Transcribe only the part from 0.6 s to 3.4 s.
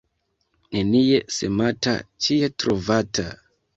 Nenie semata, ĉie trovata.